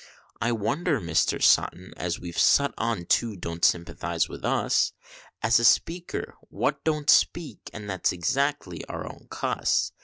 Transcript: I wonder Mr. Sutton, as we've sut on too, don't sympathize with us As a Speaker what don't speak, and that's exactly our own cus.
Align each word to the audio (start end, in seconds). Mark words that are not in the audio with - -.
I 0.41 0.51
wonder 0.51 0.99
Mr. 0.99 1.39
Sutton, 1.39 1.93
as 1.95 2.19
we've 2.19 2.35
sut 2.35 2.73
on 2.75 3.05
too, 3.05 3.35
don't 3.35 3.63
sympathize 3.63 4.27
with 4.27 4.43
us 4.43 4.93
As 5.43 5.59
a 5.59 5.63
Speaker 5.63 6.33
what 6.49 6.83
don't 6.83 7.07
speak, 7.07 7.69
and 7.71 7.87
that's 7.87 8.11
exactly 8.11 8.83
our 8.85 9.05
own 9.05 9.27
cus. 9.29 9.91